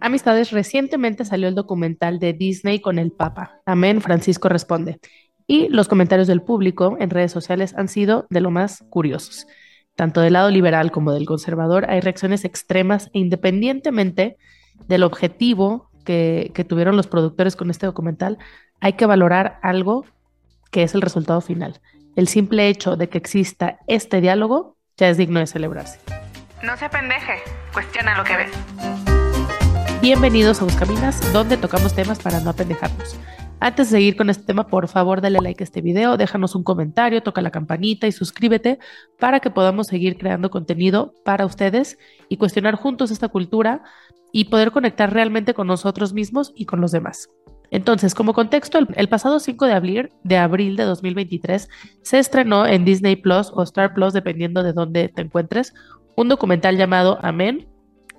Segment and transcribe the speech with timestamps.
[0.00, 3.60] Amistades, recientemente salió el documental de Disney con el Papa.
[3.66, 4.98] Amén, Francisco responde.
[5.46, 9.46] Y los comentarios del público en redes sociales han sido de lo más curiosos.
[9.94, 14.36] Tanto del lado liberal como del conservador hay reacciones extremas e independientemente
[14.88, 18.38] del objetivo que, tuvieron los productores con este documental,
[18.80, 20.04] hay que valorar algo
[20.70, 21.80] que es el resultado final.
[22.14, 25.98] El simple hecho de que exista este diálogo ya es digno de celebrarse.
[26.62, 27.34] No se pendeje,
[27.72, 28.95] cuestiona lo que ves.
[30.06, 33.16] Bienvenidos a Buscaminas, donde tocamos temas para no apendejarnos.
[33.58, 36.62] Antes de seguir con este tema, por favor, dale like a este video, déjanos un
[36.62, 38.78] comentario, toca la campanita y suscríbete
[39.18, 43.82] para que podamos seguir creando contenido para ustedes y cuestionar juntos esta cultura
[44.30, 47.28] y poder conectar realmente con nosotros mismos y con los demás.
[47.72, 51.68] Entonces, como contexto, el, pasado 5 de abril, de abril de 2023
[52.02, 55.74] se estrenó en Disney Plus o Star Plus, dependiendo de dónde te encuentres,
[56.14, 57.66] un documental llamado Amén,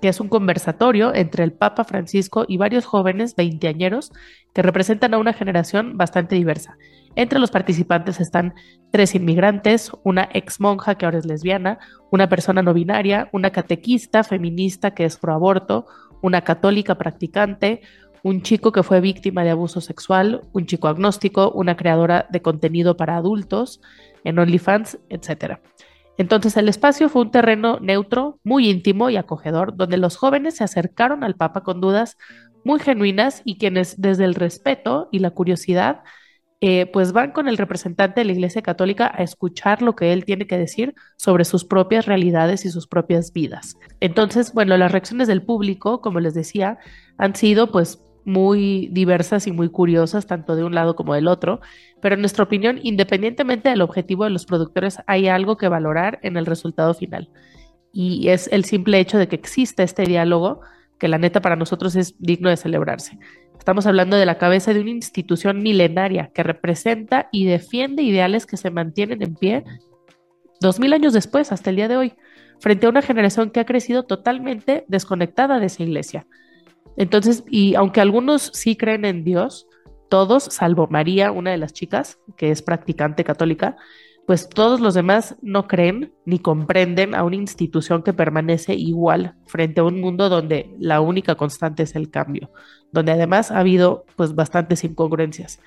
[0.00, 4.12] que es un conversatorio entre el Papa Francisco y varios jóvenes veinteañeros
[4.54, 6.76] que representan a una generación bastante diversa.
[7.16, 8.54] Entre los participantes están
[8.92, 11.78] tres inmigrantes, una ex monja que ahora es lesbiana,
[12.12, 15.86] una persona no binaria, una catequista feminista que es pro aborto,
[16.22, 17.80] una católica practicante,
[18.22, 22.96] un chico que fue víctima de abuso sexual, un chico agnóstico, una creadora de contenido
[22.96, 23.80] para adultos
[24.24, 25.58] en OnlyFans, etc.
[26.18, 30.64] Entonces el espacio fue un terreno neutro, muy íntimo y acogedor, donde los jóvenes se
[30.64, 32.18] acercaron al Papa con dudas
[32.64, 36.02] muy genuinas y quienes desde el respeto y la curiosidad,
[36.60, 40.24] eh, pues van con el representante de la Iglesia Católica a escuchar lo que él
[40.24, 43.78] tiene que decir sobre sus propias realidades y sus propias vidas.
[44.00, 46.78] Entonces, bueno, las reacciones del público, como les decía,
[47.16, 51.60] han sido pues muy diversas y muy curiosas, tanto de un lado como del otro,
[52.02, 56.36] pero en nuestra opinión, independientemente del objetivo de los productores, hay algo que valorar en
[56.36, 57.30] el resultado final.
[57.90, 60.60] Y es el simple hecho de que exista este diálogo,
[60.98, 63.18] que la neta para nosotros es digno de celebrarse.
[63.58, 68.58] Estamos hablando de la cabeza de una institución milenaria que representa y defiende ideales que
[68.58, 69.64] se mantienen en pie
[70.60, 72.12] dos mil años después, hasta el día de hoy,
[72.60, 76.26] frente a una generación que ha crecido totalmente desconectada de esa iglesia
[76.98, 79.68] entonces, y aunque algunos sí creen en Dios,
[80.08, 83.76] todos, salvo María, una de las chicas, que es practicante católica,
[84.26, 89.80] pues todos los demás no creen ni comprenden a una institución que permanece igual frente
[89.80, 92.50] a un mundo donde la única constante es el cambio,
[92.90, 95.60] donde además ha habido pues bastantes incongruencias.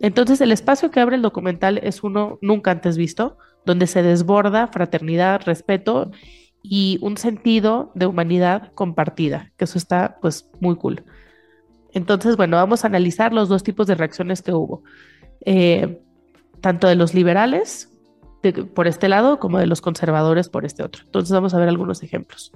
[0.00, 4.66] Entonces el espacio que abre el documental es uno nunca antes visto, donde se desborda
[4.66, 6.10] fraternidad, respeto
[6.68, 11.04] y un sentido de humanidad compartida, que eso está pues muy cool.
[11.92, 14.82] Entonces, bueno, vamos a analizar los dos tipos de reacciones que hubo,
[15.44, 16.02] eh,
[16.60, 17.92] tanto de los liberales
[18.74, 21.02] por este lado como de los conservadores por este otro.
[21.04, 22.52] Entonces vamos a ver algunos ejemplos.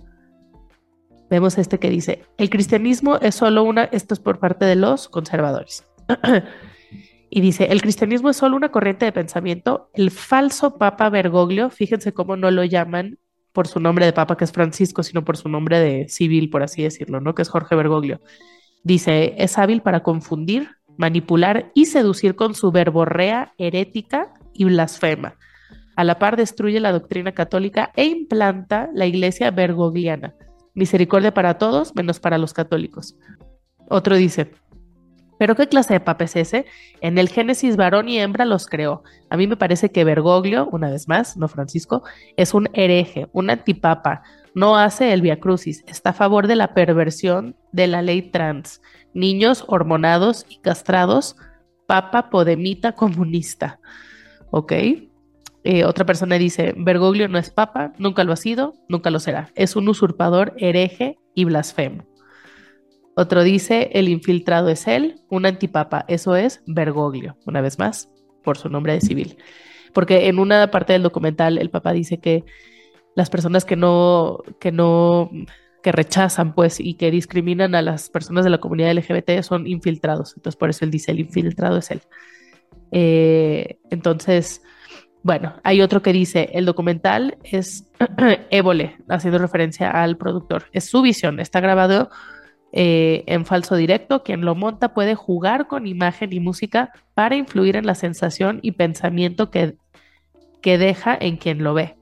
[1.28, 5.09] Vemos este que dice, el cristianismo es solo una, esto es por parte de los
[5.09, 5.84] conservadores.
[7.31, 9.91] y dice, el cristianismo es solo una corriente de pensamiento.
[9.94, 13.19] El falso Papa Bergoglio, fíjense cómo no lo llaman
[13.53, 16.62] por su nombre de papa, que es Francisco, sino por su nombre de civil, por
[16.62, 17.34] así decirlo, ¿no?
[17.34, 18.21] Que es Jorge Bergoglio.
[18.83, 25.37] Dice, es hábil para confundir, manipular y seducir con su verborrea herética y blasfema.
[25.97, 30.34] A la par destruye la doctrina católica e implanta la iglesia bergogliana.
[30.75, 33.17] Misericordia para todos, menos para los católicos.
[33.88, 34.53] Otro dice,
[35.40, 36.66] pero ¿qué clase de papa es ese?
[37.00, 39.02] En el Génesis varón y hembra los creó.
[39.30, 42.02] A mí me parece que Bergoglio, una vez más, no Francisco,
[42.36, 44.20] es un hereje, un antipapa.
[44.54, 48.82] No hace el Via Crucis, está a favor de la perversión de la ley trans.
[49.14, 51.36] Niños hormonados y castrados,
[51.86, 53.80] papa podemita comunista.
[54.50, 54.72] ¿Ok?
[55.64, 59.48] Eh, otra persona dice, Bergoglio no es papa, nunca lo ha sido, nunca lo será.
[59.54, 62.09] Es un usurpador, hereje y blasfemo.
[63.16, 68.09] Otro dice, el infiltrado es él, un antipapa, eso es Bergoglio, una vez más,
[68.43, 69.37] por su nombre de civil.
[69.93, 72.44] Porque en una parte del documental el papa dice que
[73.16, 75.31] las personas que no, que no,
[75.82, 80.34] que rechazan pues y que discriminan a las personas de la comunidad LGBT son infiltrados.
[80.37, 82.02] Entonces por eso él dice, el infiltrado es él.
[82.93, 84.62] Eh, entonces,
[85.23, 87.90] bueno, hay otro que dice, el documental es
[88.50, 90.67] Évole, haciendo referencia al productor.
[90.73, 92.11] Es su visión, está grabado
[92.72, 97.76] eh, en falso directo, quien lo monta puede jugar con imagen y música para influir
[97.76, 99.76] en la sensación y pensamiento que,
[100.62, 101.96] que deja en quien lo ve.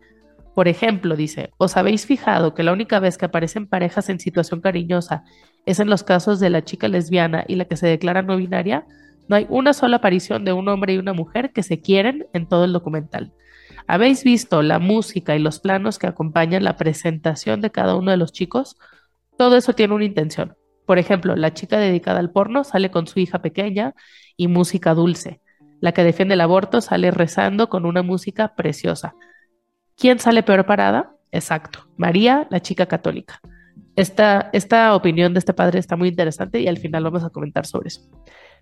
[0.55, 4.61] Por ejemplo, dice, ¿os habéis fijado que la única vez que aparecen parejas en situación
[4.61, 5.23] cariñosa
[5.67, 8.85] es en los casos de la chica lesbiana y la que se declara no binaria?
[9.29, 12.47] No hay una sola aparición de un hombre y una mujer que se quieren en
[12.47, 13.32] todo el documental.
[13.87, 18.17] ¿Habéis visto la música y los planos que acompañan la presentación de cada uno de
[18.19, 18.76] los chicos?
[19.38, 20.57] Todo eso tiene una intención.
[20.88, 23.94] Por ejemplo, la chica dedicada al porno sale con su hija pequeña
[24.38, 25.43] y música dulce.
[25.81, 29.14] La que defiende el aborto sale rezando con una música preciosa.
[29.99, 31.12] ¿Quién sale peor parada?
[31.31, 33.43] Exacto, María, la chica católica.
[33.96, 37.67] Esta, esta opinión de este padre está muy interesante y al final vamos a comentar
[37.67, 38.08] sobre eso.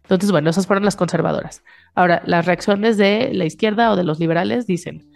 [0.02, 1.62] Entonces, bueno, esas fueron las conservadoras.
[1.94, 5.08] Ahora, las reacciones de la izquierda o de los liberales dicen,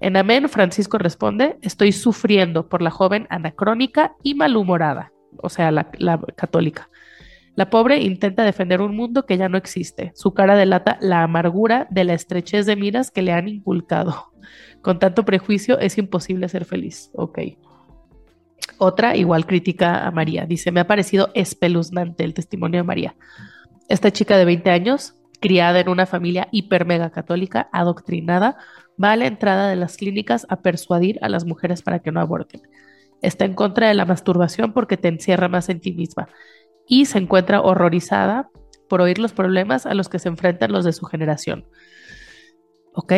[0.00, 5.90] en Amén, Francisco responde, estoy sufriendo por la joven anacrónica y malhumorada, o sea, la,
[6.36, 6.88] católica.
[7.56, 10.12] La pobre intenta defender un mundo que ya no existe.
[10.14, 14.32] Su cara delata la amargura de la estrechez de miras que le han inculcado.
[14.82, 17.10] Con tanto prejuicio es imposible ser feliz.
[17.14, 17.38] Ok.
[18.78, 20.46] Otra igual critica a María.
[20.46, 23.14] Dice, me ha parecido espeluznante el testimonio de María.
[23.88, 28.56] Esta chica de 20 años, criada en una familia hiper mega católica, adoctrinada,
[29.02, 32.20] va a la entrada de las clínicas a persuadir a las mujeres para que no
[32.20, 32.62] aborten.
[33.24, 36.28] Está en contra de la masturbación porque te encierra más en ti misma
[36.86, 38.50] y se encuentra horrorizada
[38.88, 41.66] por oír los problemas a los que se enfrentan los de su generación.
[42.92, 43.12] ¿Ok?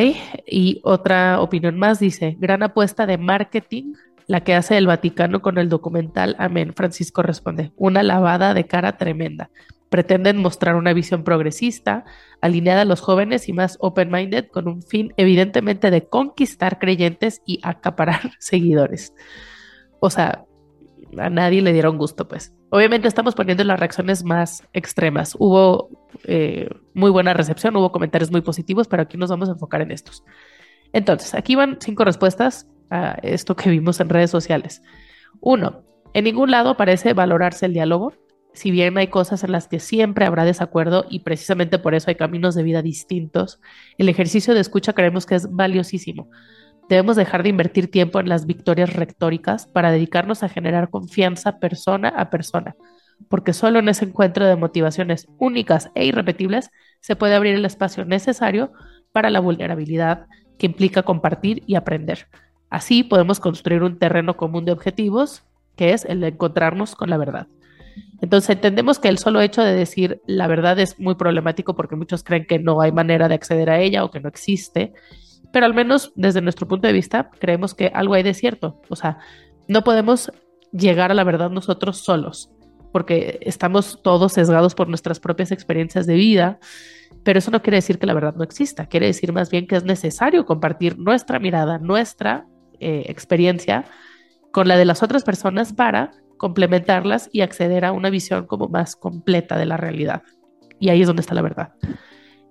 [0.46, 3.92] Y otra opinión más dice, gran apuesta de marketing,
[4.26, 6.72] la que hace el Vaticano con el documental Amén.
[6.74, 9.50] Francisco responde, una lavada de cara tremenda.
[9.90, 12.04] Pretenden mostrar una visión progresista,
[12.40, 17.60] alineada a los jóvenes y más open-minded, con un fin evidentemente de conquistar creyentes y
[17.62, 19.12] acaparar seguidores.
[20.06, 20.44] O sea,
[21.18, 22.54] a nadie le dieron gusto, pues.
[22.70, 25.34] Obviamente estamos poniendo las reacciones más extremas.
[25.36, 25.90] Hubo
[26.24, 29.90] eh, muy buena recepción, hubo comentarios muy positivos, pero aquí nos vamos a enfocar en
[29.90, 30.22] estos.
[30.92, 34.80] Entonces, aquí van cinco respuestas a esto que vimos en redes sociales.
[35.40, 35.82] Uno,
[36.14, 38.12] en ningún lado parece valorarse el diálogo,
[38.52, 42.14] si bien hay cosas en las que siempre habrá desacuerdo y precisamente por eso hay
[42.14, 43.60] caminos de vida distintos,
[43.98, 46.30] el ejercicio de escucha creemos que es valiosísimo.
[46.88, 52.08] Debemos dejar de invertir tiempo en las victorias retóricas para dedicarnos a generar confianza persona
[52.08, 52.76] a persona,
[53.28, 58.04] porque solo en ese encuentro de motivaciones únicas e irrepetibles se puede abrir el espacio
[58.04, 58.72] necesario
[59.12, 60.26] para la vulnerabilidad
[60.58, 62.28] que implica compartir y aprender.
[62.70, 65.42] Así podemos construir un terreno común de objetivos,
[65.76, 67.48] que es el de encontrarnos con la verdad.
[68.20, 72.22] Entonces entendemos que el solo hecho de decir la verdad es muy problemático porque muchos
[72.22, 74.94] creen que no hay manera de acceder a ella o que no existe
[75.52, 78.80] pero al menos desde nuestro punto de vista creemos que algo hay de cierto.
[78.88, 79.18] O sea,
[79.68, 80.30] no podemos
[80.72, 82.50] llegar a la verdad nosotros solos,
[82.92, 86.58] porque estamos todos sesgados por nuestras propias experiencias de vida,
[87.22, 89.76] pero eso no quiere decir que la verdad no exista, quiere decir más bien que
[89.76, 92.46] es necesario compartir nuestra mirada, nuestra
[92.78, 93.84] eh, experiencia
[94.52, 98.96] con la de las otras personas para complementarlas y acceder a una visión como más
[98.96, 100.22] completa de la realidad.
[100.78, 101.72] Y ahí es donde está la verdad.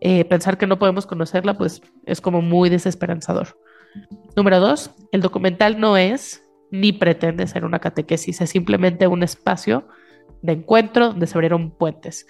[0.01, 3.59] Eh, pensar que no podemos conocerla, pues es como muy desesperanzador.
[4.36, 9.88] Número dos, el documental no es ni pretende ser una catequesis, es simplemente un espacio
[10.42, 12.27] de encuentro donde se abrieron puentes.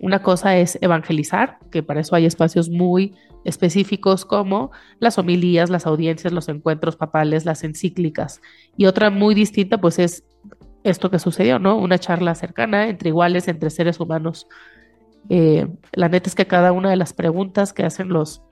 [0.00, 3.14] Una cosa es evangelizar, que para eso hay espacios muy
[3.44, 8.40] específicos como las homilías, las audiencias, los encuentros papales, las encíclicas.
[8.76, 10.24] Y otra muy distinta, pues es
[10.84, 11.76] esto que sucedió, ¿no?
[11.76, 14.46] Una charla cercana entre iguales, entre seres humanos
[15.28, 18.42] eh, la neta es que cada una de las preguntas que hacen los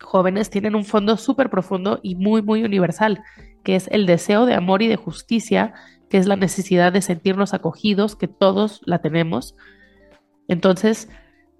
[0.00, 3.22] jóvenes tienen un fondo súper profundo y muy, muy universal,
[3.62, 5.74] que es el deseo de amor y de justicia,
[6.10, 9.56] que es la necesidad de sentirnos acogidos, que todos la tenemos.
[10.46, 11.08] Entonces,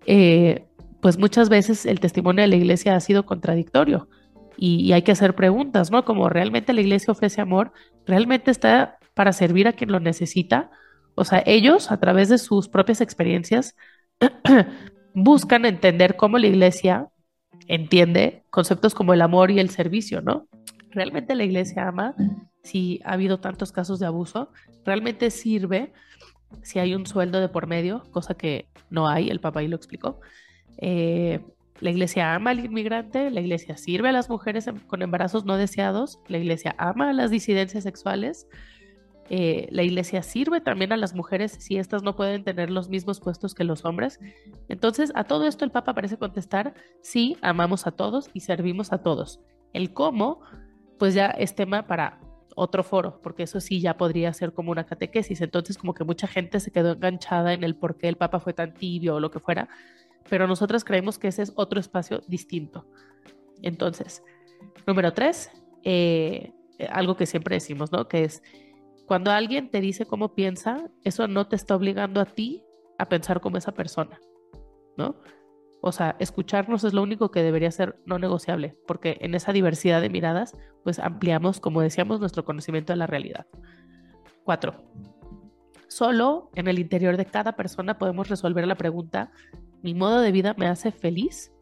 [0.06, 0.66] eh,
[1.00, 4.08] pues muchas veces el testimonio de la iglesia ha sido contradictorio
[4.56, 6.04] y, y, hay que hacer preguntas, ¿no?
[6.04, 7.72] Como realmente la iglesia ofrece amor,
[8.06, 10.70] realmente está para servir a quien lo necesita.
[11.14, 13.74] O sea, ellos a través de sus propias experiencias
[15.14, 17.08] buscan entender cómo la iglesia
[17.66, 20.48] entiende conceptos como el amor y el servicio, ¿no?
[20.90, 22.14] ¿Realmente la iglesia ama
[22.62, 24.50] si ha habido tantos casos de abuso?
[24.84, 25.92] ¿Realmente sirve
[26.62, 28.04] si hay un sueldo de por medio?
[28.10, 30.20] Cosa que no hay, el papá ahí lo explicó.
[30.78, 31.40] Eh,
[31.80, 36.20] la iglesia ama al inmigrante, la iglesia sirve a las mujeres con embarazos no deseados,
[36.28, 38.46] la iglesia ama a las disidencias sexuales,
[39.30, 43.20] eh, la iglesia sirve también a las mujeres si éstas no pueden tener los mismos
[43.20, 44.20] puestos que los hombres.
[44.68, 48.98] Entonces, a todo esto el Papa parece contestar, sí, amamos a todos y servimos a
[48.98, 49.40] todos.
[49.72, 50.40] El cómo,
[50.98, 52.20] pues ya es tema para
[52.54, 55.40] otro foro, porque eso sí ya podría ser como una catequesis.
[55.40, 58.52] Entonces, como que mucha gente se quedó enganchada en el por qué el Papa fue
[58.52, 59.68] tan tibio o lo que fuera,
[60.28, 62.86] pero nosotras creemos que ese es otro espacio distinto.
[63.62, 64.22] Entonces,
[64.86, 65.50] número tres,
[65.82, 66.52] eh,
[66.90, 68.08] algo que siempre decimos, ¿no?
[68.08, 68.42] Que es
[69.06, 72.64] cuando alguien te dice cómo piensa, eso no te está obligando a ti
[72.98, 74.18] a pensar como esa persona,
[74.96, 75.16] ¿no?
[75.80, 80.00] O sea, escucharnos es lo único que debería ser no negociable, porque en esa diversidad
[80.00, 83.46] de miradas, pues ampliamos, como decíamos, nuestro conocimiento de la realidad.
[84.44, 84.82] Cuatro.
[85.88, 89.30] Solo en el interior de cada persona podemos resolver la pregunta,
[89.82, 91.53] ¿mi modo de vida me hace feliz?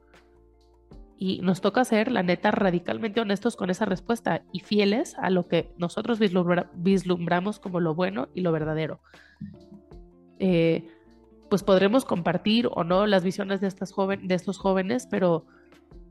[1.25, 5.47] Y nos toca ser, la neta, radicalmente honestos con esa respuesta y fieles a lo
[5.47, 8.99] que nosotros vislumbramos como lo bueno y lo verdadero.
[10.41, 10.89] Eh,
[11.49, 15.47] pues podremos compartir o no las visiones de, estas de estos jóvenes, pero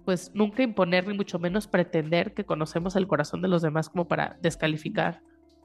[0.05, 4.07] pues nunca imponer ni mucho menos pretender que conocemos el corazón de los demás como
[4.07, 5.21] para descalificar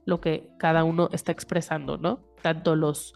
[0.06, 2.18] lo que cada uno está expresando, ¿no?
[2.42, 3.14] Tanto los,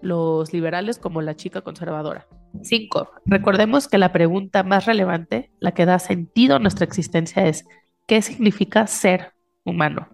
[0.00, 2.26] los liberales como la chica conservadora.
[2.62, 3.10] 5.
[3.26, 7.64] Recordemos que la pregunta más relevante, la que da sentido a nuestra existencia es,
[8.06, 9.32] ¿qué significa ser
[9.64, 10.08] humano?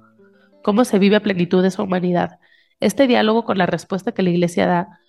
[0.62, 2.38] ¿Cómo se vive a plenitud esa humanidad?
[2.80, 5.00] Este diálogo con la respuesta que la Iglesia da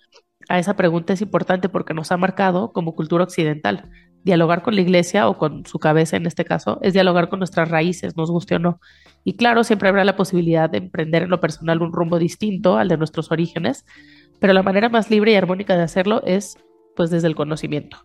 [0.48, 3.90] a esa pregunta es importante porque nos ha marcado como cultura occidental.
[4.24, 7.70] Dialogar con la Iglesia o con su cabeza en este caso es dialogar con nuestras
[7.70, 8.80] raíces, nos guste o no.
[9.24, 12.88] Y claro, siempre habrá la posibilidad de emprender en lo personal un rumbo distinto al
[12.88, 13.84] de nuestros orígenes,
[14.40, 16.56] pero la manera más libre y armónica de hacerlo es
[17.00, 17.96] pues desde el conocimiento.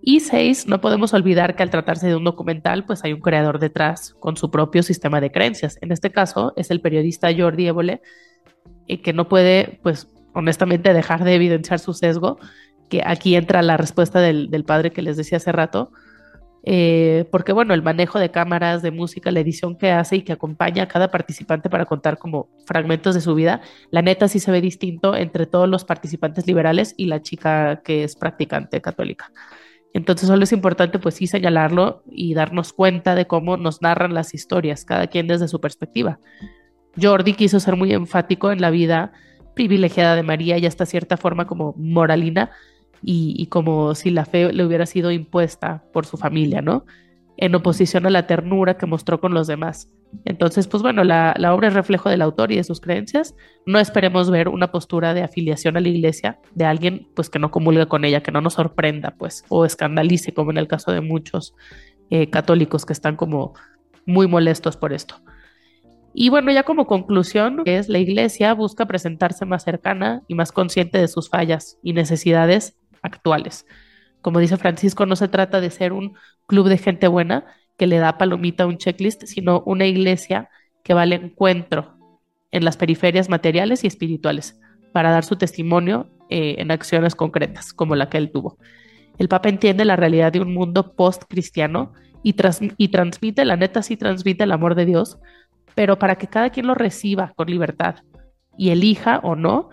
[0.00, 3.58] Y seis, no podemos olvidar que al tratarse de un documental, pues hay un creador
[3.58, 5.78] detrás con su propio sistema de creencias.
[5.80, 8.00] En este caso es el periodista Jordi Évole,
[8.86, 12.38] y que no puede, pues honestamente, dejar de evidenciar su sesgo,
[12.88, 15.90] que aquí entra la respuesta del, del padre que les decía hace rato,
[16.64, 20.32] eh, porque bueno, el manejo de cámaras, de música, la edición que hace y que
[20.32, 24.52] acompaña a cada participante para contar como fragmentos de su vida, la neta sí se
[24.52, 29.32] ve distinto entre todos los participantes liberales y la chica que es practicante católica.
[29.94, 34.32] Entonces solo es importante pues sí señalarlo y darnos cuenta de cómo nos narran las
[34.32, 36.18] historias, cada quien desde su perspectiva.
[37.00, 39.12] Jordi quiso ser muy enfático en la vida
[39.54, 42.50] privilegiada de María y hasta cierta forma como moralina,
[43.02, 46.84] y, como si la fe le hubiera sido impuesta por su familia, ¿no?
[47.36, 49.90] En oposición a la ternura que mostró con los demás.
[50.24, 53.34] Entonces, pues bueno, la, la, obra es reflejo del autor y de sus creencias.
[53.66, 57.50] No esperemos ver una postura de afiliación a la iglesia de alguien pues que no
[57.50, 61.00] comulga con ella, que no nos sorprenda, pues, o escandalice, como en el caso de
[61.00, 61.54] muchos
[62.10, 63.54] eh, católicos que están como
[64.06, 65.16] muy molestos por esto.
[66.14, 70.98] Y bueno, ya como conclusión, es la iglesia busca presentarse más cercana y más consciente
[70.98, 73.66] de sus fallas y necesidades actuales.
[74.20, 76.14] Como dice Francisco, no se trata de ser un
[76.46, 77.44] club de gente buena
[77.76, 80.48] que le da palomita a un checklist, sino una iglesia
[80.82, 81.96] que va al encuentro
[82.50, 84.60] en las periferias materiales y espirituales
[84.92, 88.58] para dar su testimonio eh, en acciones concretas, como la que él tuvo.
[89.18, 91.92] El Papa entiende la realidad de un mundo post-cristiano
[92.22, 92.34] y,
[92.76, 95.18] y transmite, la neta sí transmite el amor de Dios,
[95.74, 97.96] pero para que cada quien lo reciba con libertad
[98.56, 99.70] y elija o no,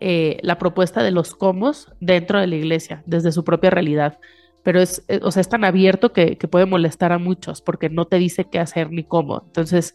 [0.00, 4.18] eh, la propuesta de los comos dentro de la iglesia, desde su propia realidad.
[4.62, 8.06] Pero es, eh, o sea, es tan abierto que, puede molestar a muchos porque no
[8.06, 9.42] te dice qué hacer ni cómo.
[9.46, 9.94] Entonces,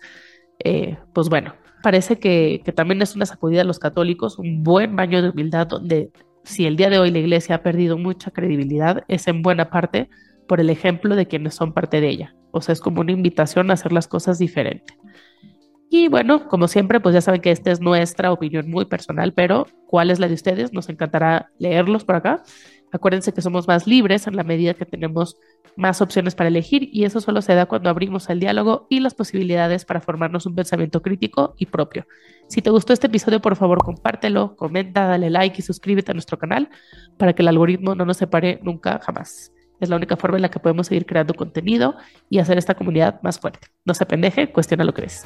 [0.64, 4.96] eh, pues bueno, parece que, que también es una sacudida a los católicos, un buen
[4.96, 6.12] baño de humildad donde
[6.44, 10.10] si el día de hoy la iglesia ha perdido mucha credibilidad, es en buena parte
[10.48, 12.36] por el ejemplo de quienes son parte de ella.
[12.52, 14.98] O sea, es como una invitación a hacer las cosas diferente.
[15.92, 19.66] Y bueno, como siempre, pues ya saben que esta es nuestra opinión muy personal, pero
[19.88, 20.72] ¿cuál es la de ustedes?
[20.72, 22.44] Nos encantará leerlos por acá.
[22.92, 25.38] Acuérdense que somos más libres en la medida que tenemos
[25.76, 29.16] más opciones para elegir y eso solo se da cuando abrimos el diálogo y las
[29.16, 32.06] posibilidades para formarnos un pensamiento crítico y propio.
[32.48, 36.38] Si te gustó este episodio, por favor, compártelo, comenta, dale like y suscríbete a nuestro
[36.38, 36.70] canal
[37.18, 39.54] para que el algoritmo no nos separe nunca jamás.
[39.80, 41.96] Es la única forma en la que podemos seguir creando contenido
[42.30, 43.70] y hacer esta comunidad más fuerte.
[43.86, 45.26] No se pendeje, cuestiona lo que ves.